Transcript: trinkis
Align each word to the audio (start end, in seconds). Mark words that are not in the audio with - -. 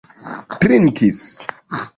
trinkis 0.59 1.23